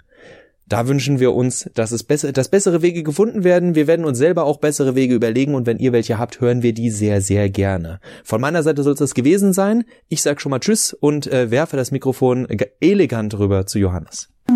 Da 0.68 0.88
wünschen 0.88 1.20
wir 1.20 1.34
uns, 1.34 1.70
dass 1.76 1.92
es 1.92 2.04
besser, 2.04 2.32
dass 2.32 2.50
bessere 2.50 2.82
Wege 2.82 3.04
gefunden 3.04 3.44
werden. 3.44 3.76
Wir 3.76 3.86
werden 3.86 4.06
uns 4.06 4.18
selber 4.18 4.46
auch 4.46 4.58
bessere 4.58 4.96
Wege 4.96 5.14
überlegen 5.14 5.54
und 5.54 5.68
wenn 5.68 5.78
ihr 5.78 5.94
welche 5.94 6.18
habt, 6.18 6.42
hören 6.42 6.64
wir 6.64 6.74
die 6.74 6.90
sehr, 6.90 7.22
sehr 7.22 7.50
gerne. 7.50 8.00
Von 8.24 8.42
meiner 8.42 8.64
Seite 8.64 8.82
soll 8.82 8.94
es 8.94 9.00
das 9.00 9.14
gewesen 9.14 9.54
sein. 9.54 9.86
Ich 10.08 10.24
sag 10.24 10.42
schon 10.42 10.50
mal 10.50 10.60
Tschüss 10.60 10.94
und 10.94 11.28
äh, 11.28 11.52
werfe 11.52 11.78
das 11.78 11.92
Mikrofon 11.92 12.48
elegant 12.80 13.38
rüber 13.38 13.66
zu 13.68 13.80
Johannes. 13.80 14.30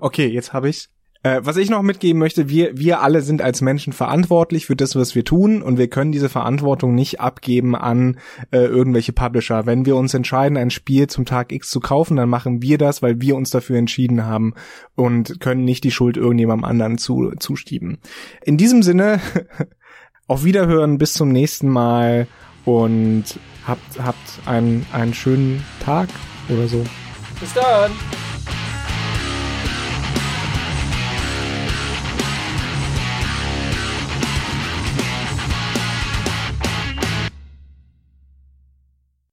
Okay, 0.00 0.26
jetzt 0.26 0.52
habe 0.52 0.68
ich. 0.68 0.88
Äh, 1.24 1.40
was 1.42 1.56
ich 1.56 1.70
noch 1.70 1.82
mitgeben 1.82 2.18
möchte, 2.18 2.50
wir, 2.50 2.76
wir 2.76 3.00
alle 3.00 3.22
sind 3.22 3.40
als 3.40 3.62
Menschen 3.62 3.94
verantwortlich 3.94 4.66
für 4.66 4.76
das, 4.76 4.94
was 4.94 5.14
wir 5.14 5.24
tun 5.24 5.62
und 5.62 5.78
wir 5.78 5.88
können 5.88 6.12
diese 6.12 6.28
Verantwortung 6.28 6.94
nicht 6.94 7.18
abgeben 7.18 7.74
an 7.74 8.18
äh, 8.50 8.58
irgendwelche 8.58 9.14
Publisher. 9.14 9.64
Wenn 9.64 9.86
wir 9.86 9.96
uns 9.96 10.12
entscheiden, 10.12 10.58
ein 10.58 10.70
Spiel 10.70 11.06
zum 11.06 11.24
Tag 11.24 11.50
X 11.50 11.70
zu 11.70 11.80
kaufen, 11.80 12.18
dann 12.18 12.28
machen 12.28 12.60
wir 12.60 12.76
das, 12.76 13.00
weil 13.00 13.22
wir 13.22 13.36
uns 13.36 13.48
dafür 13.48 13.78
entschieden 13.78 14.26
haben 14.26 14.52
und 14.96 15.40
können 15.40 15.64
nicht 15.64 15.84
die 15.84 15.90
Schuld 15.90 16.18
irgendjemandem 16.18 16.66
anderen 16.66 16.98
zu, 16.98 17.32
zuschieben. 17.38 17.98
In 18.44 18.58
diesem 18.58 18.82
Sinne, 18.82 19.18
auf 20.28 20.44
Wiederhören, 20.44 20.98
bis 20.98 21.14
zum 21.14 21.30
nächsten 21.30 21.70
Mal 21.70 22.28
und 22.66 23.24
habt, 23.66 23.98
habt 23.98 24.40
einen, 24.44 24.84
einen 24.92 25.14
schönen 25.14 25.64
Tag 25.80 26.10
oder 26.50 26.68
so. 26.68 26.84
Bis 27.40 27.54
dann! 27.54 27.92